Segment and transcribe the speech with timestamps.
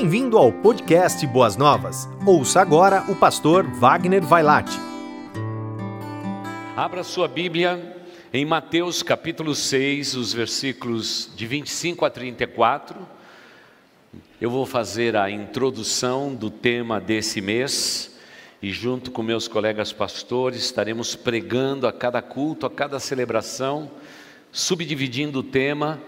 [0.00, 2.08] Bem-vindo ao podcast Boas Novas.
[2.24, 4.78] Ouça agora o pastor Wagner Vailate.
[6.74, 8.02] Abra sua Bíblia
[8.32, 12.96] em Mateus capítulo 6, os versículos de 25 a 34.
[14.40, 18.18] Eu vou fazer a introdução do tema desse mês
[18.62, 23.90] e, junto com meus colegas pastores, estaremos pregando a cada culto, a cada celebração,
[24.50, 26.00] subdividindo o tema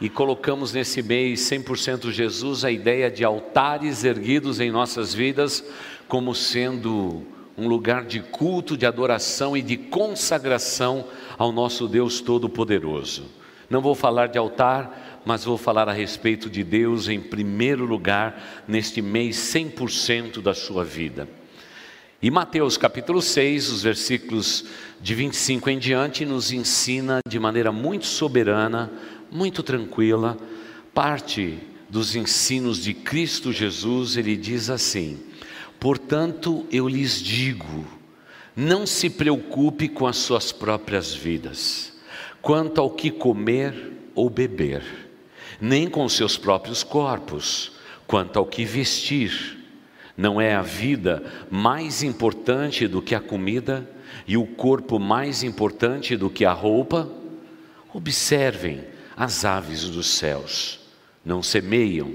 [0.00, 5.64] e colocamos nesse mês 100% Jesus a ideia de altares erguidos em nossas vidas
[6.06, 7.22] como sendo
[7.56, 11.06] um lugar de culto, de adoração e de consagração
[11.38, 13.24] ao nosso Deus Todo-Poderoso.
[13.70, 18.64] Não vou falar de altar, mas vou falar a respeito de Deus em primeiro lugar
[18.68, 21.26] neste mês 100% da sua vida.
[22.22, 24.64] E Mateus capítulo 6, os versículos
[25.00, 28.90] de 25 em diante, nos ensina de maneira muito soberana
[29.30, 30.36] muito tranquila,
[30.94, 35.18] parte dos ensinos de Cristo Jesus, ele diz assim:
[35.78, 37.86] Portanto, eu lhes digo,
[38.54, 41.92] não se preocupe com as suas próprias vidas,
[42.40, 44.82] quanto ao que comer ou beber,
[45.60, 47.72] nem com seus próprios corpos,
[48.06, 49.54] quanto ao que vestir.
[50.16, 53.88] Não é a vida mais importante do que a comida
[54.26, 57.10] e o corpo mais importante do que a roupa?
[57.92, 58.82] Observem
[59.16, 60.80] as aves dos céus.
[61.24, 62.12] Não semeiam,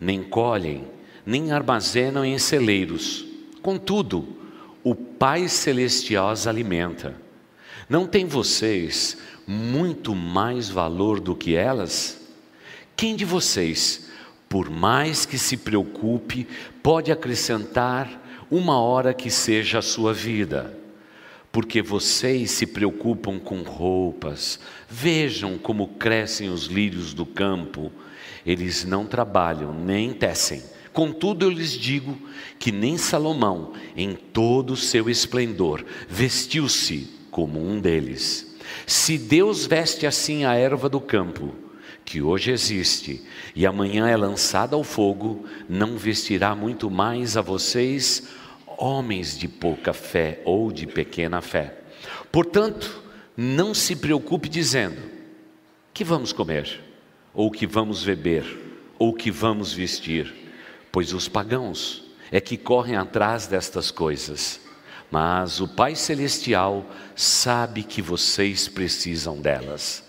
[0.00, 0.86] nem colhem,
[1.24, 3.24] nem armazenam em celeiros.
[3.60, 4.36] Contudo,
[4.82, 7.14] o Pai Celestial as alimenta.
[7.88, 12.20] Não tem vocês muito mais valor do que elas?
[12.96, 14.08] Quem de vocês,
[14.48, 16.48] por mais que se preocupe,
[16.82, 20.81] pode acrescentar uma hora que seja a sua vida?
[21.52, 24.58] Porque vocês se preocupam com roupas.
[24.88, 27.92] Vejam como crescem os lírios do campo.
[28.44, 30.62] Eles não trabalham, nem tecem.
[30.94, 32.18] Contudo, eu lhes digo
[32.58, 38.56] que nem Salomão, em todo o seu esplendor, vestiu-se como um deles.
[38.86, 41.54] Se Deus veste assim a erva do campo,
[42.04, 43.22] que hoje existe
[43.54, 48.28] e amanhã é lançada ao fogo, não vestirá muito mais a vocês,
[48.82, 51.78] homens de pouca fé ou de pequena fé.
[52.32, 53.00] Portanto,
[53.36, 55.00] não se preocupe dizendo:
[55.94, 56.80] que vamos comer,
[57.32, 58.44] ou que vamos beber,
[58.98, 60.34] ou que vamos vestir,
[60.90, 64.60] pois os pagãos é que correm atrás destas coisas.
[65.10, 66.84] Mas o Pai Celestial
[67.14, 70.02] sabe que vocês precisam delas.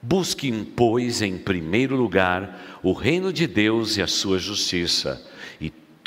[0.00, 5.20] Busquem, pois, em primeiro lugar o reino de Deus e a sua justiça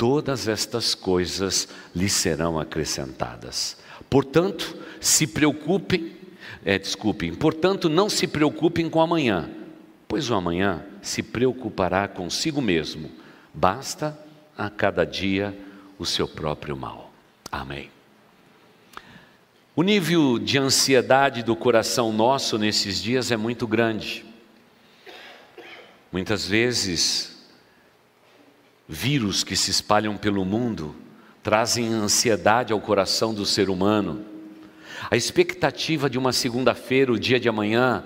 [0.00, 3.76] todas estas coisas lhe serão acrescentadas.
[4.08, 6.16] Portanto, se preocupem,
[6.64, 9.50] é, desculpem, portanto, não se preocupem com amanhã,
[10.08, 13.10] pois o amanhã se preocupará consigo mesmo.
[13.52, 14.18] Basta
[14.56, 15.54] a cada dia
[15.98, 17.12] o seu próprio mal.
[17.52, 17.90] Amém.
[19.76, 24.24] O nível de ansiedade do coração nosso nesses dias é muito grande.
[26.10, 27.38] Muitas vezes
[28.90, 30.96] vírus que se espalham pelo mundo
[31.44, 34.24] trazem ansiedade ao coração do ser humano.
[35.08, 38.02] A expectativa de uma segunda-feira, o dia de amanhã,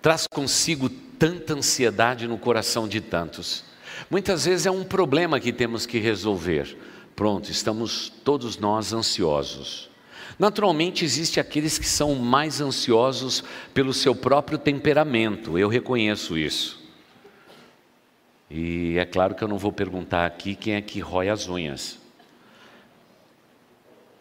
[0.00, 3.62] traz consigo tanta ansiedade no coração de tantos.
[4.10, 6.76] Muitas vezes é um problema que temos que resolver.
[7.14, 9.90] Pronto, estamos todos nós ansiosos.
[10.38, 13.44] Naturalmente, existe aqueles que são mais ansiosos
[13.74, 16.81] pelo seu próprio temperamento, eu reconheço isso.
[18.54, 21.98] E é claro que eu não vou perguntar aqui quem é que rói as unhas.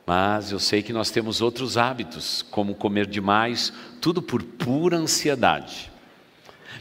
[0.08, 5.92] Mas eu sei que nós temos outros hábitos, como comer demais, tudo por pura ansiedade.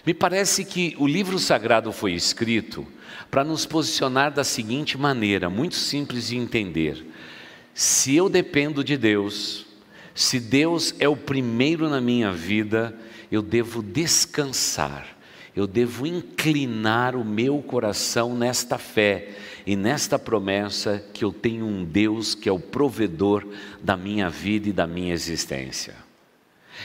[0.06, 2.86] Me parece que o livro sagrado foi escrito
[3.28, 7.04] para nos posicionar da seguinte maneira, muito simples de entender:
[7.74, 9.66] se eu dependo de Deus,
[10.14, 12.96] se Deus é o primeiro na minha vida,
[13.30, 15.19] eu devo descansar
[15.54, 19.30] eu devo inclinar o meu coração nesta fé
[19.66, 23.46] e nesta promessa que eu tenho um Deus que é o provedor
[23.82, 25.94] da minha vida e da minha existência.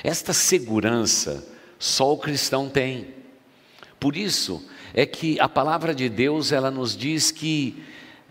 [0.04, 1.48] Esta segurança
[1.80, 3.08] só o cristão tem.
[4.00, 7.84] Por isso é que a palavra de Deus ela nos diz que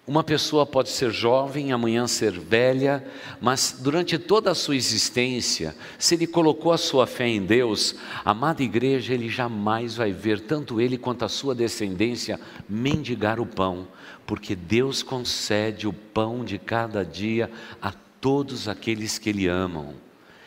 [0.06, 3.02] uma pessoa pode ser jovem, amanhã ser velha,
[3.40, 8.62] mas durante toda a sua existência, se ele colocou a sua fé em Deus, amada
[8.62, 13.88] igreja, ele jamais vai ver tanto ele quanto a sua descendência mendigar o pão,
[14.26, 19.94] porque Deus concede o pão de cada dia a todos aqueles que Ele amam.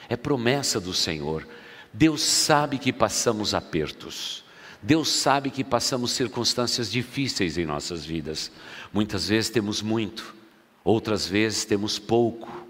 [0.07, 1.47] É promessa do Senhor.
[1.91, 4.43] Deus sabe que passamos apertos.
[4.81, 8.51] Deus sabe que passamos circunstâncias difíceis em nossas vidas.
[8.97, 10.33] Muitas vezes temos muito,
[10.83, 12.65] outras vezes temos pouco.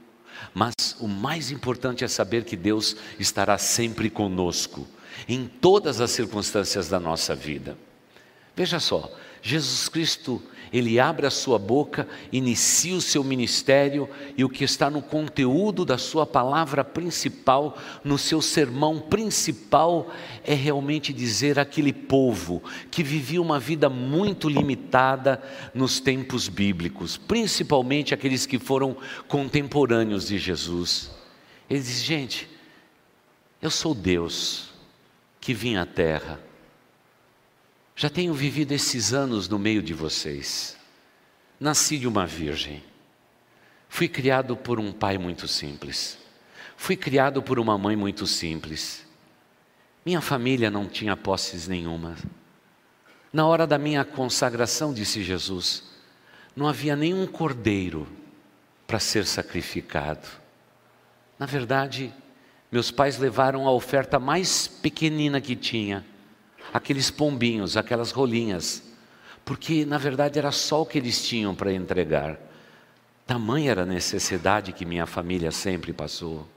[0.54, 4.86] Mas o mais importante é saber que Deus estará sempre conosco,
[5.26, 7.78] em todas as circunstâncias da nossa vida.
[8.54, 9.10] Veja só,
[9.42, 14.90] Jesus Cristo ele abre a sua boca, inicia o seu ministério e o que está
[14.90, 20.12] no conteúdo da sua palavra principal, no seu sermão principal,
[20.44, 25.42] é realmente dizer àquele povo que vivia uma vida muito limitada
[25.74, 28.98] nos tempos bíblicos, principalmente aqueles que foram
[29.28, 31.12] contemporâneos de Jesus.
[31.70, 32.50] Ele diz: gente,
[33.62, 34.70] eu sou Deus
[35.40, 36.47] que vim à terra
[38.00, 40.78] já tenho vivido esses anos no meio de vocês.
[41.60, 42.84] Nasci de uma virgem.
[43.90, 46.16] Fui criado por um pai muito simples.
[46.78, 49.04] Fui criado por uma mãe muito simples.
[50.06, 52.16] Minha família não tinha posses nenhuma.
[53.34, 55.84] Na hora da minha consagração, disse Jesus,
[56.56, 58.08] não havia nenhum cordeiro
[58.86, 60.28] para ser sacrificado.
[61.40, 62.14] Na verdade,
[62.72, 66.06] meus pais levaram a oferta mais pequenina que tinha
[66.74, 68.84] aqueles pombinhos, aquelas rolinhas,
[69.46, 72.40] porque na verdade era só o que eles tinham para entregar.
[73.26, 76.48] Tamanha era a necessidade que minha família sempre passou.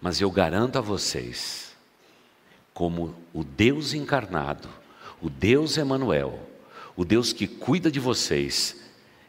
[0.00, 1.72] Mas eu garanto a vocês,
[2.72, 4.68] como o Deus encarnado,
[5.20, 6.38] o Deus Emanuel,
[6.96, 8.76] o Deus que cuida de vocês,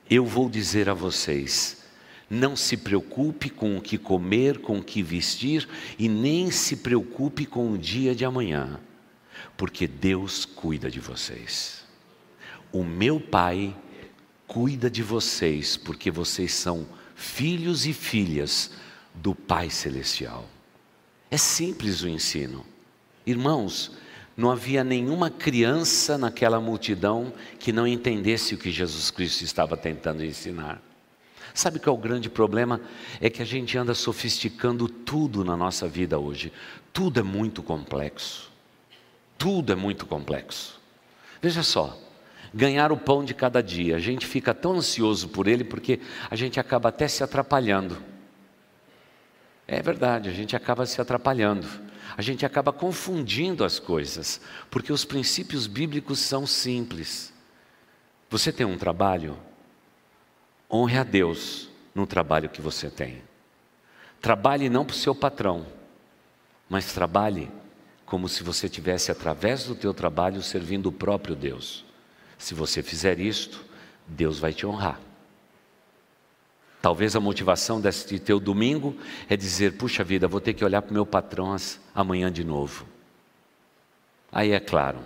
[0.10, 1.84] eu vou dizer a vocês:
[2.30, 5.68] não se preocupe com o que comer, com o que vestir
[5.98, 8.80] e nem se preocupe com o dia de amanhã
[9.58, 11.84] porque Deus cuida de vocês.
[12.72, 13.76] O meu Pai
[14.48, 18.72] cuida de vocês, porque vocês são filhos e filhas
[19.14, 20.48] do Pai Celestial.
[21.30, 22.66] É simples o ensino.
[23.26, 23.92] Irmãos,
[24.36, 30.24] não havia nenhuma criança naquela multidão que não entendesse o que Jesus Cristo estava tentando
[30.24, 30.82] ensinar.
[31.54, 32.80] Sabe qual é o grande problema?
[33.20, 36.54] É que a gente anda sofisticando tudo na nossa vida hoje.
[36.94, 38.49] Tudo é muito complexo.
[39.40, 40.80] Tudo é muito complexo.
[41.42, 41.98] Veja só,
[42.54, 46.36] ganhar o pão de cada dia, a gente fica tão ansioso por ele porque a
[46.36, 47.98] gente acaba até se atrapalhando.
[49.66, 51.66] É verdade, a gente acaba se atrapalhando.
[52.18, 57.32] A gente acaba confundindo as coisas, porque os princípios bíblicos são simples.
[58.30, 59.38] Você tem um trabalho?
[60.70, 63.22] Honre a Deus no trabalho que você tem.
[64.20, 65.66] Trabalhe não para o seu patrão,
[66.68, 67.50] mas trabalhe
[68.10, 71.86] como se você tivesse através do teu trabalho servindo o próprio Deus.
[72.40, 73.64] Se você fizer isto,
[74.08, 75.00] Deus vai te honrar.
[76.82, 78.98] Talvez a motivação desse teu domingo
[79.30, 81.56] é dizer: puxa vida, vou ter que olhar para o meu patrão
[81.94, 82.88] amanhã de novo.
[84.32, 85.00] Aí é claro,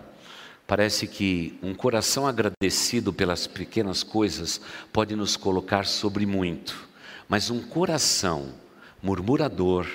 [0.66, 4.62] parece que um coração agradecido pelas pequenas coisas
[4.94, 6.88] pode nos colocar sobre muito,
[7.28, 8.54] mas um coração
[9.02, 9.88] murmurador,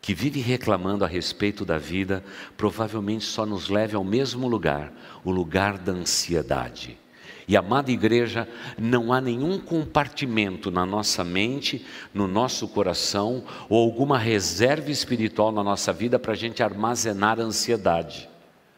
[0.00, 2.24] que vive reclamando a respeito da vida,
[2.56, 4.92] provavelmente só nos leve ao mesmo lugar,
[5.22, 6.98] o lugar da ansiedade.
[7.46, 8.48] E amada igreja,
[8.78, 15.62] não há nenhum compartimento na nossa mente, no nosso coração, ou alguma reserva espiritual na
[15.62, 18.28] nossa vida para a gente armazenar a ansiedade.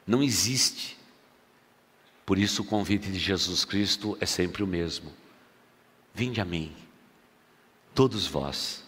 [0.06, 0.98] Não existe.
[2.24, 5.12] Por isso o convite de Jesus Cristo é sempre o mesmo.
[6.14, 6.72] Vinde a mim,
[7.94, 8.81] todos vós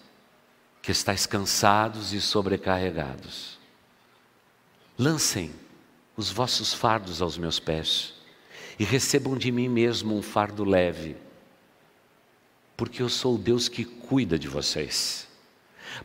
[0.84, 3.58] que estáis cansados e sobrecarregados.
[4.98, 5.50] Lancem
[6.14, 8.12] os vossos fardos aos meus pés
[8.78, 11.16] e recebam de mim mesmo um fardo leve,
[12.76, 15.26] porque eu sou o Deus que cuida de vocês.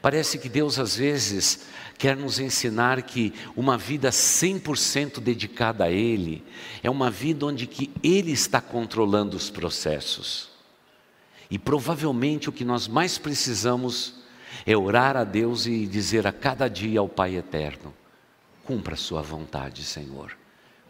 [0.01, 1.65] Parece que Deus às vezes
[1.97, 6.41] quer nos ensinar que uma vida 100% dedicada a Ele
[6.81, 10.47] é uma vida onde que Ele está controlando os processos.
[11.51, 14.18] E provavelmente o que nós mais precisamos
[14.71, 17.91] é orar a Deus e dizer a cada dia ao Pai eterno:
[18.63, 20.37] cumpra a Sua vontade, Senhor,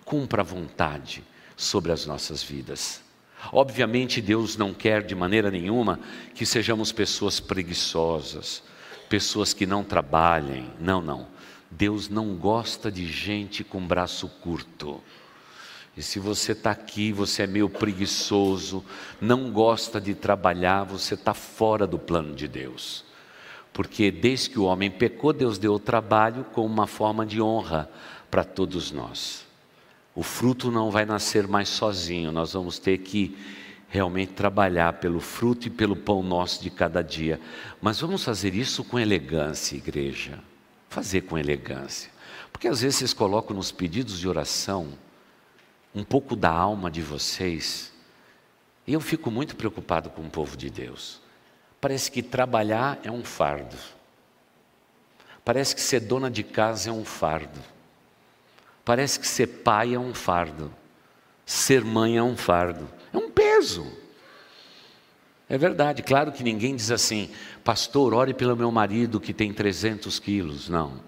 [0.04, 1.24] cumpra a vontade
[1.56, 3.02] sobre as nossas vidas.
[3.54, 5.98] Obviamente, Deus não quer de maneira nenhuma
[6.36, 8.62] que sejamos pessoas preguiçosas,
[9.08, 10.70] pessoas que não trabalhem.
[10.78, 11.28] Não, não.
[11.72, 15.02] Deus não gosta de gente com braço curto.
[15.96, 18.84] E se você está aqui, você é meio preguiçoso,
[19.22, 23.08] não gosta de trabalhar, você está fora do plano de Deus.
[23.74, 27.90] Porque desde que o homem pecou, Deus deu o trabalho como uma forma de honra
[28.30, 29.46] para todos nós.
[30.14, 33.38] O fruto não vai nascer mais sozinho, nós vamos ter que
[33.88, 37.40] realmente trabalhar pelo fruto e pelo pão nosso de cada dia.
[37.82, 40.40] Mas vamos fazer isso com elegância, igreja.
[40.90, 42.12] Fazer com elegância.
[42.52, 44.94] Porque às vezes vocês colocam nos pedidos de oração
[45.94, 47.92] um pouco da alma de vocês,
[48.86, 51.22] e eu fico muito preocupado com o povo de Deus.
[51.82, 53.78] Parece que trabalhar é um fardo.
[55.44, 57.60] Parece que ser dona de casa é um fardo.
[58.84, 60.74] Parece que ser pai é um fardo.
[61.46, 62.90] Ser mãe é um fardo.
[63.14, 63.92] É um peso.
[65.48, 67.32] É verdade, claro que ninguém diz assim,
[67.64, 70.70] pastor, ore pelo meu marido que tem 300 quilos.
[70.70, 71.02] Não.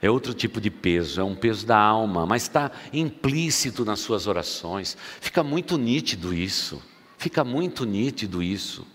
[0.00, 4.26] É outro tipo de peso, é um peso da alma, mas está implícito nas suas
[4.26, 4.96] orações.
[5.20, 6.82] Fica muito nítido isso.
[7.18, 8.86] Fica muito nítido isso.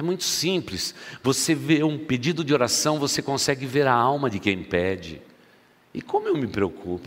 [0.00, 0.94] É muito simples.
[1.22, 5.20] Você vê um pedido de oração, você consegue ver a alma de quem pede.
[5.92, 7.06] E como eu me preocupo?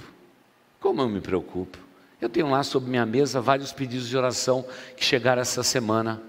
[0.79, 1.79] Como eu me preocupo?
[2.21, 4.63] Eu tenho lá sobre minha mesa vários pedidos de oração
[4.95, 6.21] que chegaram essa semana.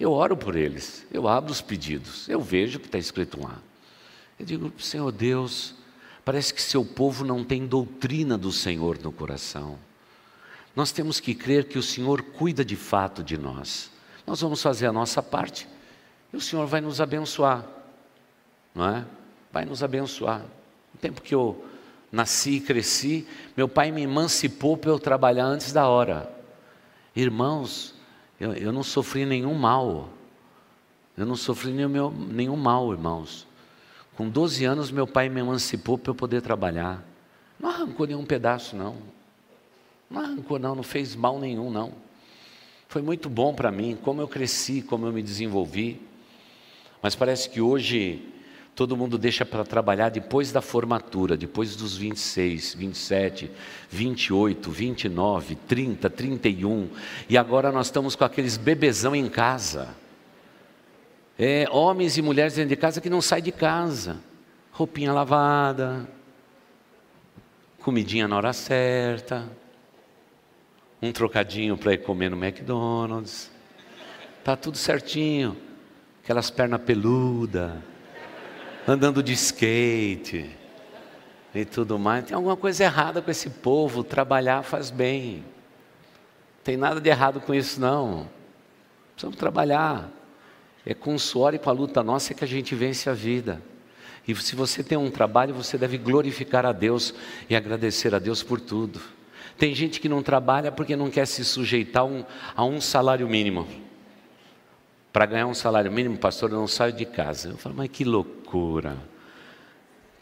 [0.00, 3.62] Eu oro por eles, eu abro os pedidos, eu vejo o que está escrito lá.
[4.36, 5.76] Eu digo, Senhor Deus,
[6.24, 9.78] parece que seu povo não tem doutrina do Senhor no coração.
[10.74, 13.92] Nós temos que crer que o Senhor cuida de fato de nós.
[14.26, 15.68] Nós vamos fazer a nossa parte
[16.32, 17.64] e o Senhor vai nos abençoar,
[18.74, 19.04] não é?
[19.52, 20.40] Vai nos abençoar.
[20.94, 21.64] No tempo que eu
[22.10, 26.30] nasci e cresci, meu pai me emancipou para eu trabalhar antes da hora.
[27.14, 27.94] Irmãos,
[28.38, 30.08] eu, eu não sofri nenhum mal.
[31.16, 33.46] Eu não sofri nenhum, nenhum mal, irmãos.
[34.16, 37.04] Com 12 anos, meu pai me emancipou para eu poder trabalhar.
[37.58, 38.96] Não arrancou nenhum pedaço, não.
[40.10, 41.92] Não arrancou, não, não fez mal nenhum, não.
[42.88, 46.00] Foi muito bom para mim, como eu cresci, como eu me desenvolvi.
[47.02, 48.30] Mas parece que hoje
[48.74, 53.50] todo mundo deixa para trabalhar depois da formatura, depois dos 26, 27,
[53.90, 56.88] 28, 29, 30, 31,
[57.28, 59.94] e agora nós estamos com aqueles bebezão em casa.
[61.38, 64.18] É, homens e mulheres dentro de casa que não saem de casa,
[64.72, 66.08] roupinha lavada,
[67.80, 69.50] comidinha na hora certa,
[71.00, 73.50] um trocadinho para ir comer no McDonald's,
[74.44, 75.56] tá tudo certinho,
[76.22, 77.72] aquelas pernas peludas
[78.86, 80.50] andando de skate
[81.54, 82.24] e tudo mais.
[82.24, 84.02] Tem alguma coisa errada com esse povo.
[84.02, 85.44] Trabalhar faz bem.
[86.62, 88.28] Tem nada de errado com isso, não.
[89.12, 90.10] Precisamos trabalhar.
[90.84, 93.62] É com o suor e com a luta nossa que a gente vence a vida.
[94.26, 97.14] E se você tem um trabalho, você deve glorificar a Deus
[97.48, 99.00] e agradecer a Deus por tudo.
[99.58, 102.24] Tem gente que não trabalha porque não quer se sujeitar um,
[102.54, 103.66] a um salário mínimo.
[105.12, 107.48] Para ganhar um salário mínimo, pastor, eu não saio de casa.
[107.48, 108.96] Eu falo, mas que loucura.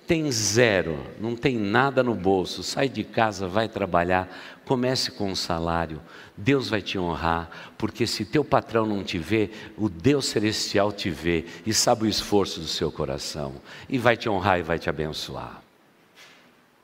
[0.06, 4.26] Tem zero, não tem nada no bolso, sai de casa, vai trabalhar,
[4.64, 6.00] comece com um salário,
[6.34, 11.10] Deus vai te honrar, porque se teu patrão não te vê, o Deus celestial te
[11.10, 14.88] vê e sabe o esforço do seu coração, e vai te honrar e vai te
[14.88, 15.67] abençoar.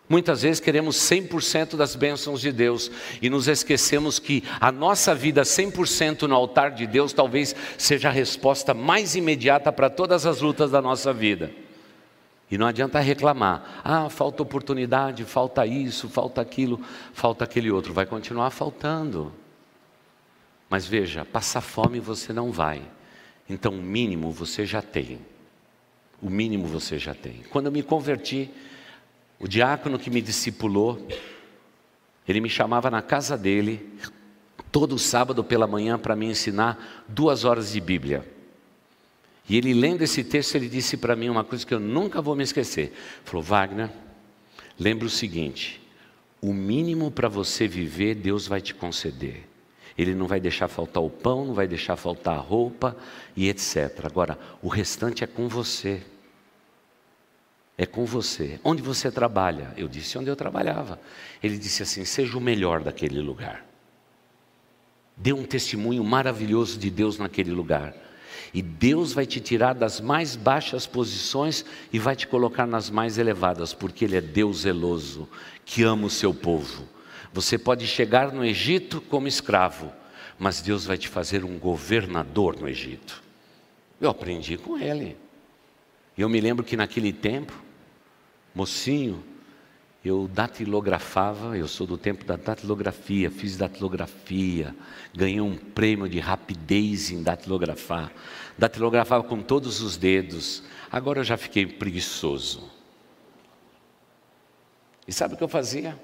[0.07, 2.91] Muitas vezes queremos 100% das bênçãos de Deus
[3.23, 8.13] e nos esquecemos que a nossa vida 100% no altar de Deus talvez seja a
[8.13, 11.51] resposta mais imediata para todas as lutas da nossa vida.
[12.51, 16.81] E não adianta reclamar, ah, falta oportunidade, falta isso, falta aquilo,
[17.15, 19.33] falta aquele outro, vai continuar faltando.
[20.69, 22.83] Mas veja, passar fome você não vai,
[23.49, 25.19] então o mínimo você já tem.
[26.21, 27.43] O mínimo você já tem.
[27.51, 28.51] Quando eu me converti,
[29.39, 31.07] o diácono que me discipulou,
[32.27, 33.89] ele me chamava na casa dele,
[34.73, 38.27] todo sábado pela manhã, para me ensinar duas horas de Bíblia.
[39.49, 42.35] E ele lendo esse texto, ele disse para mim uma coisa que eu nunca vou
[42.35, 42.93] me esquecer.
[43.25, 43.91] Falou, Wagner,
[44.79, 45.81] lembre o seguinte:
[46.41, 49.47] o mínimo para você viver, Deus vai te conceder.
[49.97, 52.97] Ele não vai deixar faltar o pão, não vai deixar faltar a roupa
[53.37, 54.05] e etc.
[54.05, 56.03] Agora, o restante é com você.
[57.77, 58.61] É com você.
[58.63, 59.73] Onde você trabalha?
[59.77, 61.01] Eu disse onde eu trabalhava.
[61.43, 63.65] Ele disse assim: seja o melhor daquele lugar.
[65.17, 67.95] Dê um testemunho maravilhoso de Deus naquele lugar.
[68.53, 73.19] E Deus vai te tirar das mais baixas posições e vai te colocar nas mais
[73.19, 75.29] elevadas, porque Ele é Deus zeloso,
[75.65, 76.89] que ama o seu povo.
[77.33, 79.93] Você pode chegar no Egito como escravo,
[80.39, 83.23] mas Deus vai te fazer um governador no Egito.
[84.01, 85.17] Eu aprendi com ele.
[86.17, 87.53] E eu me lembro que naquele tempo,
[88.55, 89.23] mocinho,
[90.05, 94.75] eu datilografava, eu sou do tempo da datilografia, fiz datilografia,
[95.15, 98.13] ganhei um prêmio de rapidez em datilografar.
[98.57, 100.63] Datilografava com todos os dedos.
[100.93, 102.71] Agora eu já fiquei preguiçoso.
[105.09, 105.99] E sabe o que eu fazia?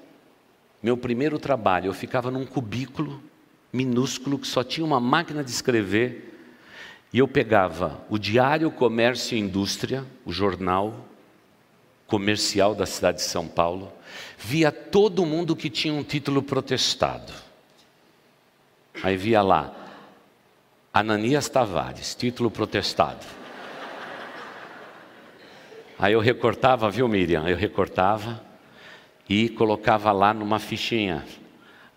[0.81, 3.21] Meu primeiro trabalho, eu ficava num cubículo
[3.71, 6.30] minúsculo que só tinha uma máquina de escrever,
[7.13, 11.07] e eu pegava o Diário Comércio e Indústria, o jornal,
[12.07, 13.91] comercial da cidade de São Paulo,
[14.37, 17.33] via todo mundo que tinha um título protestado.
[19.03, 19.73] Aí via lá,
[20.93, 23.25] Ananias Tavares, título protestado.
[25.97, 27.47] Aí eu recortava, viu Miriam?
[27.47, 28.43] Eu recortava
[29.29, 31.25] e colocava lá numa fichinha,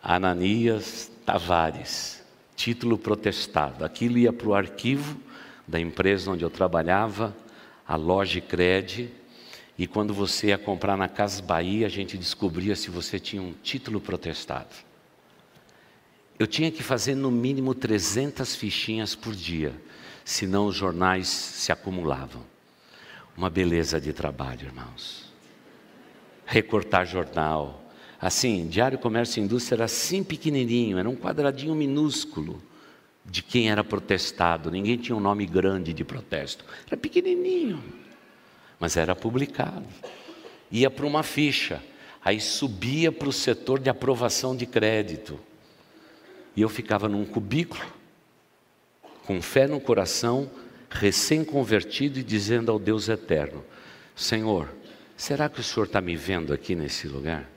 [0.02, 2.23] Ananias Tavares,
[2.64, 3.84] título protestado.
[3.84, 5.20] Aquilo ia para o arquivo
[5.68, 7.36] da empresa onde eu trabalhava,
[7.86, 9.12] a loja Cred,
[9.76, 13.52] e quando você ia comprar na Casa Bahia, a gente descobria se você tinha um
[13.62, 14.74] título protestado.
[16.38, 19.74] Eu tinha que fazer no mínimo 300 fichinhas por dia,
[20.24, 22.42] senão os jornais se acumulavam.
[23.36, 25.30] Uma beleza de trabalho, irmãos.
[26.46, 27.83] Recortar jornal.
[28.24, 32.58] Assim, Diário Comércio e Indústria era assim pequenininho, era um quadradinho minúsculo
[33.22, 34.70] de quem era protestado.
[34.70, 36.64] Ninguém tinha um nome grande de protesto.
[36.86, 37.84] Era pequenininho,
[38.80, 39.84] mas era publicado.
[40.72, 41.82] Ia para uma ficha,
[42.24, 45.38] aí subia para o setor de aprovação de crédito.
[46.56, 47.84] E eu ficava num cubículo,
[49.26, 50.50] com fé no coração,
[50.88, 53.62] recém-convertido e dizendo ao Deus eterno:
[54.16, 54.72] Senhor,
[55.14, 57.52] será que o Senhor está me vendo aqui nesse lugar?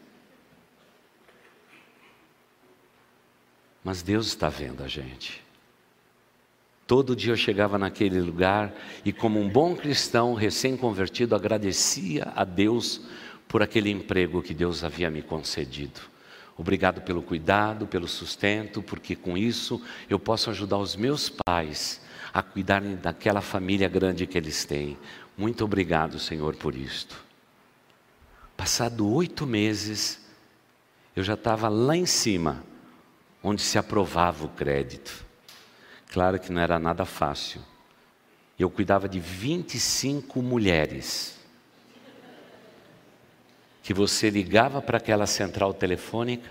[3.88, 5.42] Mas Deus está vendo a gente.
[6.86, 8.76] Todo dia eu chegava naquele lugar
[9.06, 13.00] e, como um bom cristão recém-convertido, agradecia a Deus
[13.48, 16.02] por aquele emprego que Deus havia me concedido.
[16.58, 22.02] Obrigado pelo cuidado, pelo sustento, porque com isso eu posso ajudar os meus pais
[22.34, 24.98] a cuidarem daquela família grande que eles têm.
[25.38, 27.24] Muito obrigado, Senhor, por isto.
[28.58, 30.20] Passado oito meses,
[31.16, 32.67] eu já estava lá em cima,
[33.48, 35.26] onde se aprovava o crédito.
[36.12, 37.62] Claro que não era nada fácil.
[38.60, 41.38] Eu cuidava de 25 mulheres
[43.82, 46.50] que você ligava para aquela central telefônica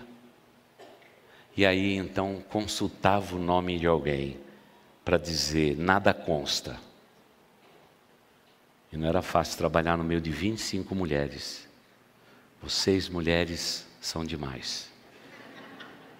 [1.55, 4.39] e aí então consultava o nome de alguém
[5.05, 6.81] para dizer nada consta.
[8.91, 11.69] E não era fácil trabalhar no meio de 25 mulheres.
[12.63, 14.96] Vocês, mulheres, são demais.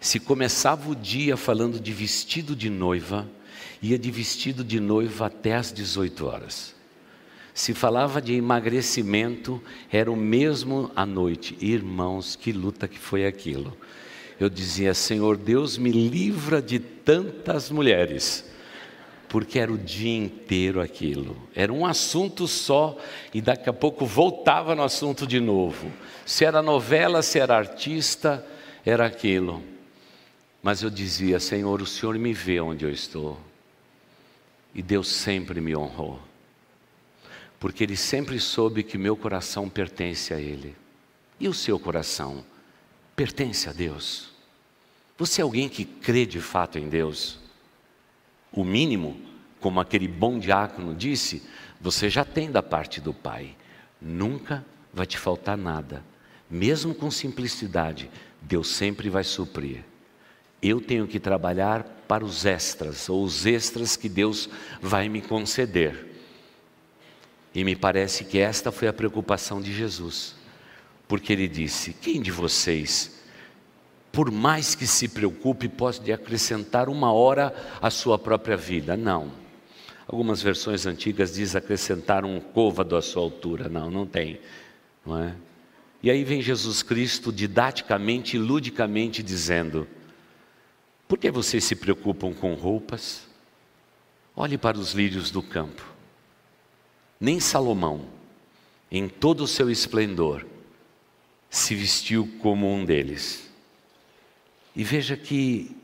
[0.07, 3.29] Se começava o dia falando de vestido de noiva,
[3.83, 6.77] ia de vestido de noiva até às 18 horas.
[7.53, 11.57] Se falava de emagrecimento, era o mesmo à noite.
[11.61, 13.77] Irmãos, que luta que foi aquilo.
[14.39, 18.45] Eu dizia, Senhor Deus, me livra de tantas mulheres,
[19.29, 21.37] porque era o dia inteiro aquilo.
[21.53, 22.97] Era um assunto só
[23.35, 25.93] e daqui a pouco voltava no assunto de novo.
[26.25, 28.47] Se era novela, se era artista,
[28.85, 29.75] era aquilo.
[30.67, 33.41] Mas eu dizia, Senhor, o Senhor me vê onde eu estou.
[34.75, 36.21] E Deus sempre me honrou
[37.59, 40.77] porque ele sempre soube que meu coração pertence a ele.
[41.41, 42.45] E o seu coração
[43.15, 44.31] pertence a Deus.
[45.19, 47.39] Você é alguém que crê de fato em Deus?
[48.53, 49.21] O mínimo,
[49.61, 51.43] como aquele bom diácono disse,
[51.81, 53.57] você já tem da parte do Pai.
[54.01, 56.05] Nunca vai te faltar nada.
[56.49, 59.83] Mesmo com simplicidade, Deus sempre vai suprir.
[60.63, 64.49] Eu tenho que trabalhar para os extras, ou os extras que Deus
[64.81, 66.15] vai me conceder.
[67.55, 70.35] E me parece que esta foi a preocupação de Jesus,
[71.09, 73.23] porque ele disse: Quem de vocês,
[74.13, 78.97] por mais que se preocupe, pode acrescentar uma hora à sua própria vida?
[78.97, 79.33] Não.
[80.07, 83.69] Algumas versões antigas diz acrescentar um côvado à sua altura.
[83.69, 84.39] Não, não tem.
[85.05, 85.35] Não é?
[86.03, 89.89] E aí vem Jesus Cristo didaticamente e ludicamente dizendo:
[91.09, 93.27] Por que vocês se preocupam com roupas?
[94.35, 95.97] Olhe para os lírios do campo
[97.19, 98.03] nem Salomão,
[98.91, 100.47] em todo o seu esplendor,
[101.51, 103.51] se vestiu como um deles.
[104.75, 105.75] E veja que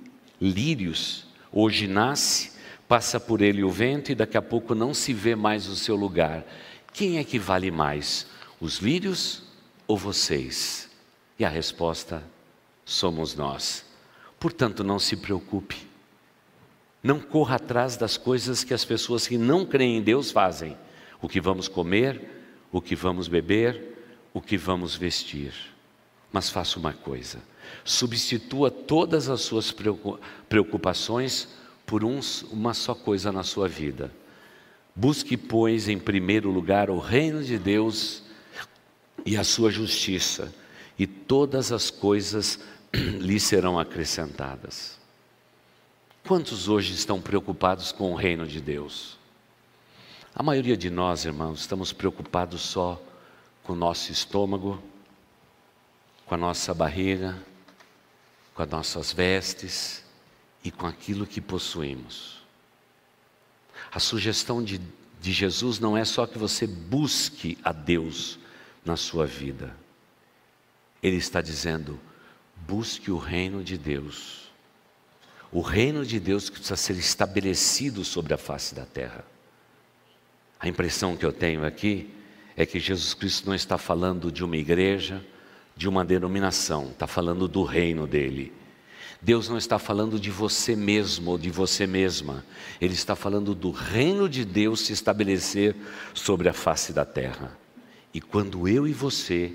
[0.41, 2.53] lírios, hoje nasce,
[2.87, 5.97] passa por ele o vento e daqui a pouco não se vê mais o seu
[5.97, 6.45] lugar.
[6.93, 8.27] Quem é que vale mais,
[8.61, 9.43] os lírios
[9.87, 10.91] ou vocês?
[11.39, 12.23] E a resposta
[12.85, 13.85] somos nós.
[14.43, 15.87] Portanto, não se preocupe.
[17.01, 20.77] Não corra atrás das coisas que as pessoas que não creem em Deus fazem
[21.21, 22.21] o que vamos comer,
[22.73, 23.97] o que vamos beber,
[24.35, 25.55] o que vamos vestir.
[26.33, 27.39] Mas faça uma coisa:
[27.85, 29.73] substitua todas as suas
[30.49, 31.47] preocupações
[31.87, 34.13] por uma só coisa na sua vida.
[34.93, 38.25] Busque, pois, em primeiro lugar o reino de Deus
[39.25, 40.53] e a sua justiça,
[40.99, 42.59] e todas as coisas
[43.21, 44.99] lhe serão acrescentadas.
[46.27, 49.19] Quantos hoje estão preocupados com o reino de Deus?
[50.35, 53.03] A maioria de nós, irmãos, estamos preocupados só
[53.63, 54.83] com o nosso estômago,
[56.27, 57.37] com a nossa barriga,
[58.55, 60.05] com as nossas vestes
[60.63, 62.41] e com aquilo que possuímos.
[63.91, 64.81] A sugestão de,
[65.21, 68.39] de Jesus não é só que você busque a Deus
[68.85, 69.75] na sua vida,
[71.03, 71.99] Ele está dizendo:
[72.67, 74.51] busque o reino de Deus.
[75.51, 79.25] O reino de Deus que precisa ser estabelecido sobre a face da terra.
[80.59, 82.09] A impressão que eu tenho aqui
[82.57, 85.23] é que Jesus Cristo não está falando de uma igreja,
[85.77, 88.53] de uma denominação, está falando do reino dele.
[89.21, 92.45] Deus não está falando de você mesmo ou de você mesma,
[92.81, 95.77] Ele está falando do reino de Deus se estabelecer
[96.13, 97.57] sobre a face da terra.
[98.13, 99.53] E quando eu e você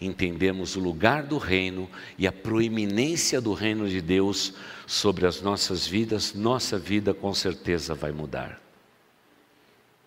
[0.00, 4.54] entendemos o lugar do reino e a proeminência do reino de Deus
[4.86, 8.60] sobre as nossas vidas, nossa vida com certeza vai mudar.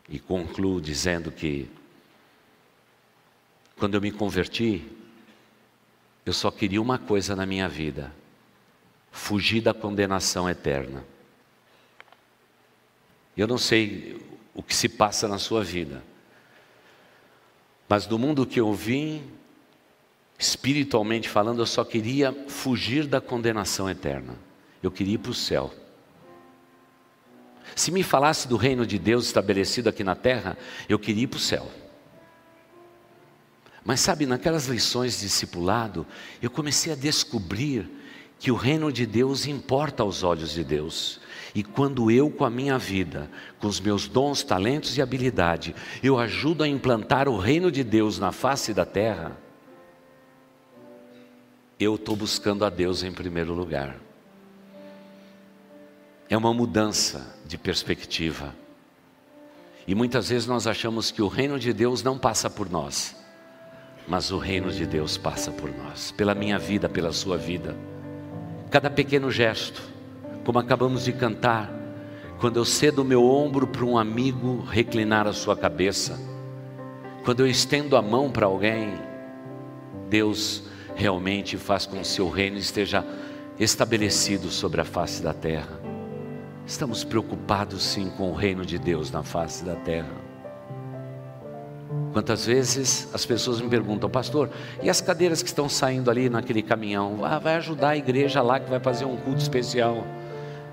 [0.08, 1.69] E concluo dizendo que,
[3.78, 4.86] quando eu me converti,
[6.25, 8.13] eu só queria uma coisa na minha vida:
[9.12, 11.04] fugir da condenação eterna.
[13.36, 14.21] Eu não sei
[14.54, 16.04] o que se passa na sua vida,
[17.88, 19.38] mas do mundo que eu vim,
[20.39, 24.36] espiritualmente falando, eu só queria fugir da condenação eterna.
[24.82, 25.73] Eu queria ir para o céu.
[27.75, 31.38] Se me falasse do reino de Deus estabelecido aqui na terra, eu queria ir para
[31.38, 31.69] o céu.
[33.84, 36.08] Mas sabe, naquelas lições de discipulado,
[36.41, 37.89] eu comecei a descobrir
[38.39, 41.19] que o reino de Deus importa aos olhos de Deus.
[41.54, 46.17] E quando eu, com a minha vida, com os meus dons, talentos e habilidade, eu
[46.17, 49.38] ajudo a implantar o reino de Deus na face da terra,
[51.80, 53.96] eu estou buscando a Deus em primeiro lugar.
[56.30, 58.54] É uma mudança de perspectiva.
[59.88, 63.15] E muitas vezes nós achamos que o reino de Deus não passa por nós,
[64.06, 67.76] mas o reino de Deus passa por nós, pela minha vida, pela sua vida.
[68.70, 69.82] Cada pequeno gesto,
[70.44, 71.72] como acabamos de cantar,
[72.39, 76.20] quando eu cedo o meu ombro para um amigo reclinar a sua cabeça,
[77.24, 78.94] quando eu estendo a mão para alguém,
[80.10, 80.69] Deus
[81.00, 83.06] realmente faz com que o seu reino esteja
[83.58, 85.80] estabelecido sobre a face da terra.
[86.66, 90.12] Estamos preocupados sim com o reino de Deus na face da terra.
[92.12, 94.50] Quantas vezes as pessoas me perguntam, pastor,
[94.84, 97.24] e as cadeiras que estão saindo ali naquele caminhão?
[97.24, 100.06] Ah, vai ajudar a igreja lá que vai fazer um culto especial.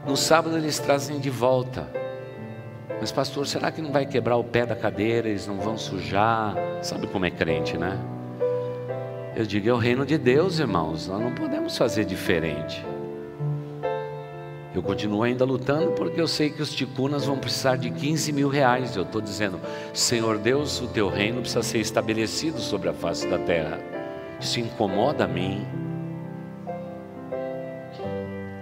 [0.04, 1.88] No sábado eles trazem de volta.
[2.98, 5.28] Mas, pastor, será que não vai quebrar o pé da cadeira?
[5.28, 6.56] Eles não vão sujar?
[6.82, 8.15] Sabe como é crente, né?
[9.36, 12.82] Eu digo, é o reino de Deus, irmãos, nós não podemos fazer diferente.
[14.74, 18.48] Eu continuo ainda lutando porque eu sei que os ticunas vão precisar de 15 mil
[18.48, 18.96] reais.
[18.96, 19.60] Eu estou dizendo,
[19.92, 23.78] Senhor Deus, o teu reino precisa ser estabelecido sobre a face da terra.
[24.40, 25.66] Isso incomoda a mim.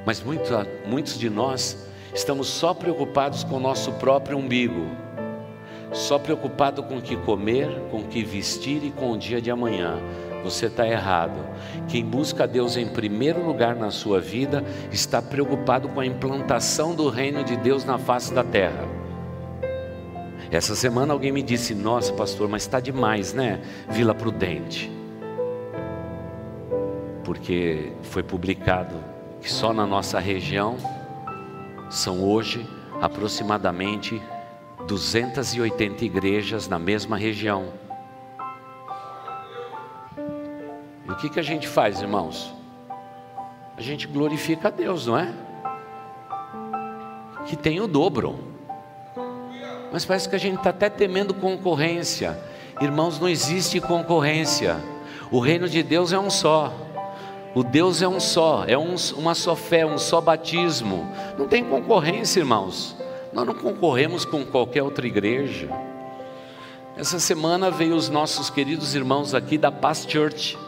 [0.04, 0.50] Mas muito,
[0.88, 4.88] muitos de nós estamos só preocupados com o nosso próprio umbigo,
[5.92, 9.52] só preocupado com o que comer, com o que vestir e com o dia de
[9.52, 10.00] amanhã
[10.44, 11.40] você está errado.
[11.88, 17.08] Quem busca Deus em primeiro lugar na sua vida está preocupado com a implantação do
[17.08, 18.86] reino de Deus na face da terra.
[20.50, 23.60] Essa semana alguém me disse: Nossa, pastor, mas está demais, né?
[23.88, 24.92] Vila Prudente.
[27.24, 28.96] Porque foi publicado
[29.40, 30.76] que só na nossa região
[31.88, 32.66] são hoje
[33.00, 34.22] aproximadamente
[34.86, 37.72] 280 igrejas na mesma região.
[41.14, 42.52] O que, que a gente faz, irmãos?
[43.76, 45.32] A gente glorifica a Deus, não é?
[47.46, 48.36] Que tem o dobro.
[49.92, 52.36] Mas parece que a gente está até temendo concorrência.
[52.80, 54.76] Irmãos, não existe concorrência.
[55.30, 56.72] O reino de Deus é um só.
[57.54, 61.08] O Deus é um só, é um, uma só fé, um só batismo.
[61.38, 62.96] Não tem concorrência, irmãos.
[63.32, 65.68] Nós não concorremos com qualquer outra igreja.
[66.96, 70.58] Essa semana veio os nossos queridos irmãos aqui da Paz Church.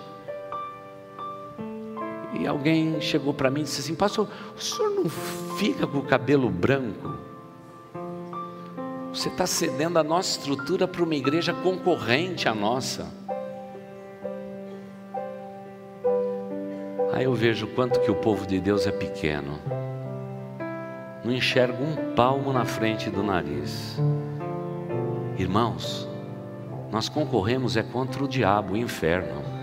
[2.40, 5.08] E alguém chegou para mim e disse assim: Pastor, o senhor não
[5.58, 7.14] fica com o cabelo branco?
[9.12, 13.10] Você está cedendo a nossa estrutura para uma igreja concorrente à nossa.
[17.12, 19.58] Aí eu vejo quanto que o povo de Deus é pequeno.
[21.24, 23.96] Não enxergo um palmo na frente do nariz.
[25.38, 26.06] Irmãos,
[26.92, 29.55] nós concorremos é contra o diabo, o inferno.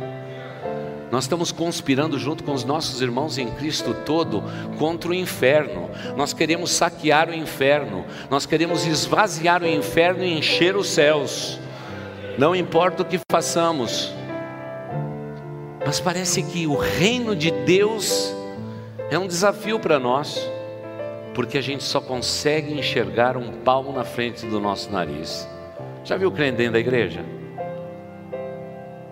[1.14, 4.44] Nós estamos conspirando junto com os nossos irmãos em Cristo todo
[4.80, 5.88] contra o inferno.
[6.18, 8.04] Nós queremos saquear o inferno.
[8.32, 11.60] Nós queremos esvaziar o inferno e encher os céus.
[12.36, 14.12] não importa o que façamos,
[15.86, 18.34] mas parece que o reino de Deus
[19.12, 20.50] é um desafio para nós,
[21.36, 25.48] porque a gente só consegue enxergar um palmo na frente do nosso nariz.
[26.04, 27.24] Já viu o crente dentro da igreja?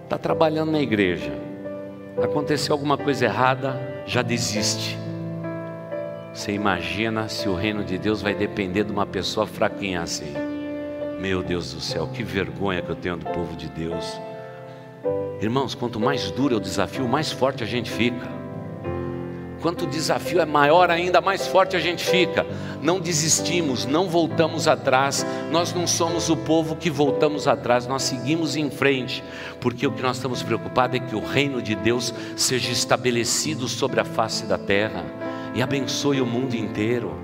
[0.04, 1.51] Está trabalhando na igreja,
[2.24, 4.98] aconteceu alguma coisa errada, já desiste.
[6.34, 10.34] Você imagina se o reino de Deus vai depender de uma pessoa fraquinha assim?
[11.20, 14.20] Meu Deus do céu, que vergonha que eu tenho do povo de Deus.
[15.42, 18.31] Irmãos, quanto mais duro é o desafio, mais forte a gente fica.
[19.62, 22.46] Quanto o desafio é maior ainda, mais forte a gente fica.
[22.82, 25.24] Não desistimos, não voltamos atrás.
[25.52, 29.24] Nós não somos o povo que voltamos atrás, nós seguimos em frente,
[29.60, 34.00] porque o que nós estamos preocupados é que o reino de Deus seja estabelecido sobre
[34.00, 35.06] a face da terra
[35.54, 37.16] e abençoe o mundo inteiro.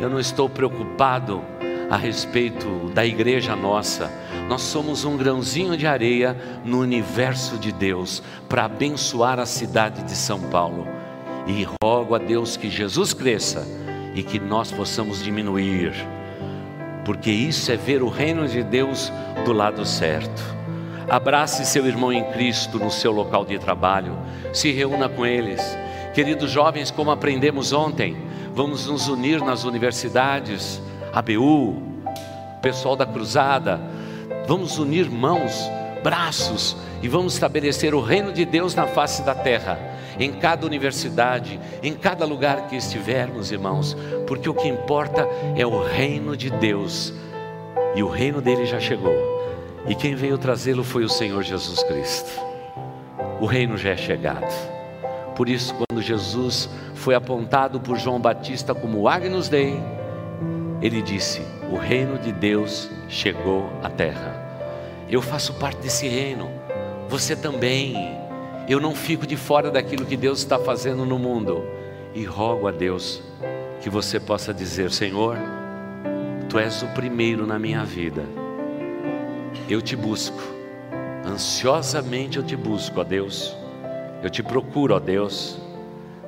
[0.00, 1.42] Eu não estou preocupado
[1.90, 4.08] a respeito da igreja nossa.
[4.48, 10.14] Nós somos um grãozinho de areia no universo de Deus para abençoar a cidade de
[10.14, 10.99] São Paulo
[11.46, 13.66] e rogo a Deus que Jesus cresça
[14.14, 15.92] e que nós possamos diminuir,
[17.04, 19.12] porque isso é ver o reino de Deus
[19.44, 20.42] do lado certo.
[21.08, 24.16] Abrace seu irmão em Cristo no seu local de trabalho,
[24.52, 25.60] se reúna com eles.
[26.14, 28.16] Queridos jovens, como aprendemos ontem,
[28.54, 30.80] vamos nos unir nas universidades,
[31.12, 31.82] ABU,
[32.60, 33.80] pessoal da Cruzada,
[34.46, 35.68] vamos unir mãos,
[36.02, 41.58] braços e vamos estabelecer o reino de Deus na face da terra em cada universidade,
[41.82, 47.12] em cada lugar que estivermos, irmãos, porque o que importa é o reino de Deus,
[47.94, 49.14] e o reino dele já chegou,
[49.86, 52.30] e quem veio trazê-lo foi o Senhor Jesus Cristo.
[53.40, 54.52] O reino já é chegado.
[55.34, 59.80] Por isso, quando Jesus foi apontado por João Batista como Agnus Dei,
[60.82, 61.40] ele disse:
[61.72, 64.49] O reino de Deus chegou à terra.
[65.10, 66.48] Eu faço parte desse reino,
[67.08, 68.16] você também.
[68.68, 71.64] Eu não fico de fora daquilo que Deus está fazendo no mundo.
[72.14, 73.20] E rogo a Deus
[73.80, 75.36] que você possa dizer: Senhor,
[76.48, 78.24] Tu és o primeiro na minha vida.
[79.68, 80.42] Eu te busco,
[81.24, 83.56] ansiosamente eu te busco, ó Deus.
[84.22, 85.58] Eu te procuro, ó Deus.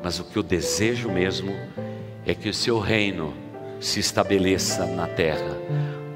[0.02, 1.52] Mas o que eu desejo mesmo
[2.26, 3.34] é que o Seu reino
[3.80, 5.58] se estabeleça na terra.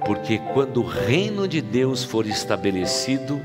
[0.07, 3.43] Porque quando o reino de Deus for estabelecido,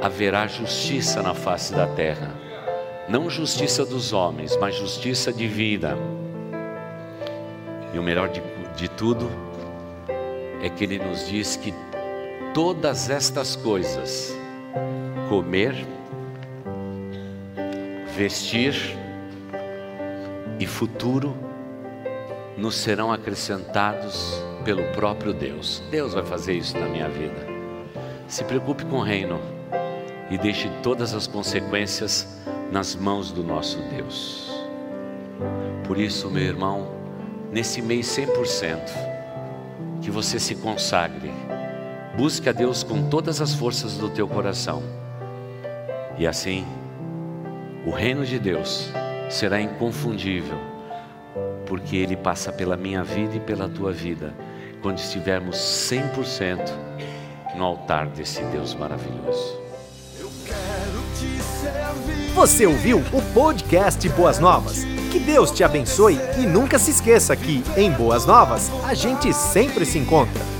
[0.00, 2.32] haverá justiça na face da terra.
[3.08, 5.96] Não justiça dos homens, mas justiça divina.
[7.92, 8.40] E o melhor de,
[8.76, 9.28] de tudo
[10.62, 11.74] é que ele nos diz que
[12.54, 14.32] todas estas coisas,
[15.28, 15.74] comer,
[18.16, 18.96] vestir
[20.58, 21.36] e futuro,
[22.56, 25.82] nos serão acrescentados pelo próprio Deus.
[25.90, 27.46] Deus vai fazer isso na minha vida.
[28.26, 29.40] Se preocupe com o reino
[30.30, 32.40] e deixe todas as consequências
[32.72, 34.50] nas mãos do nosso Deus.
[35.86, 36.88] Por isso, meu irmão,
[37.52, 38.80] nesse mês 100%,
[40.02, 41.30] que você se consagre,
[42.16, 44.82] busque a Deus com todas as forças do teu coração,
[46.18, 46.66] e assim,
[47.84, 48.90] o reino de Deus
[49.28, 50.58] será inconfundível,
[51.66, 54.34] porque Ele passa pela minha vida e pela tua vida,
[54.80, 56.58] quando estivermos 100%
[57.56, 59.60] no altar desse Deus maravilhoso.
[62.34, 64.84] Você ouviu o podcast Boas Novas?
[65.10, 69.86] Que Deus te abençoe e nunca se esqueça que, em Boas Novas, a gente sempre
[69.86, 70.55] se encontra.